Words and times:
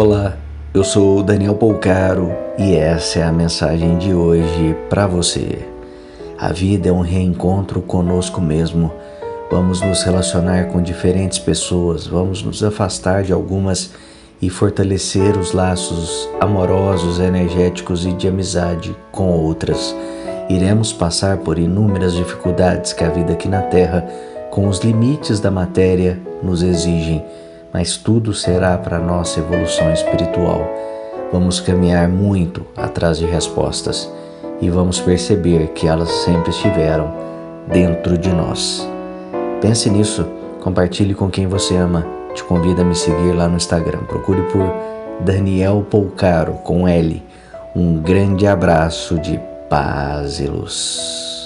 Olá, 0.00 0.34
eu 0.72 0.82
sou 0.82 1.22
Daniel 1.22 1.54
Polcaro 1.56 2.32
e 2.56 2.74
essa 2.74 3.18
é 3.18 3.22
a 3.22 3.30
mensagem 3.30 3.98
de 3.98 4.14
hoje 4.14 4.74
para 4.88 5.06
você. 5.06 5.58
A 6.38 6.50
vida 6.54 6.88
é 6.88 6.92
um 6.92 7.02
reencontro 7.02 7.82
conosco 7.82 8.40
mesmo. 8.40 8.90
Vamos 9.50 9.82
nos 9.82 10.02
relacionar 10.02 10.68
com 10.68 10.80
diferentes 10.80 11.38
pessoas, 11.38 12.06
vamos 12.06 12.42
nos 12.42 12.64
afastar 12.64 13.24
de 13.24 13.34
algumas 13.34 13.90
e 14.40 14.48
fortalecer 14.48 15.36
os 15.36 15.52
laços 15.52 16.26
amorosos, 16.40 17.20
energéticos 17.20 18.06
e 18.06 18.14
de 18.14 18.26
amizade 18.26 18.96
com 19.12 19.28
outras. 19.28 19.94
Iremos 20.48 20.94
passar 20.94 21.36
por 21.36 21.58
inúmeras 21.58 22.14
dificuldades 22.14 22.94
que 22.94 23.04
a 23.04 23.10
vida 23.10 23.34
aqui 23.34 23.48
na 23.48 23.60
Terra, 23.60 24.08
com 24.50 24.66
os 24.66 24.78
limites 24.78 25.40
da 25.40 25.50
matéria, 25.50 26.18
nos 26.42 26.62
exigem 26.62 27.22
mas 27.72 27.96
tudo 27.96 28.32
será 28.32 28.76
para 28.76 28.98
nossa 28.98 29.40
evolução 29.40 29.92
espiritual. 29.92 30.62
Vamos 31.32 31.60
caminhar 31.60 32.08
muito 32.08 32.66
atrás 32.76 33.18
de 33.18 33.26
respostas 33.26 34.10
e 34.60 34.68
vamos 34.68 35.00
perceber 35.00 35.68
que 35.68 35.86
elas 35.86 36.10
sempre 36.10 36.50
estiveram 36.50 37.12
dentro 37.68 38.18
de 38.18 38.30
nós. 38.30 38.86
Pense 39.60 39.88
nisso, 39.88 40.26
compartilhe 40.60 41.14
com 41.14 41.30
quem 41.30 41.46
você 41.46 41.76
ama. 41.76 42.06
Te 42.34 42.44
convido 42.44 42.82
a 42.82 42.84
me 42.84 42.94
seguir 42.94 43.32
lá 43.32 43.48
no 43.48 43.56
Instagram. 43.56 44.00
Procure 44.00 44.42
por 44.52 44.72
Daniel 45.20 45.84
Polcaro 45.88 46.54
com 46.64 46.86
L. 46.86 47.22
Um 47.74 48.00
grande 48.00 48.46
abraço 48.46 49.18
de 49.18 49.40
paz 49.68 50.40
e 50.40 50.46
luz. 50.46 51.39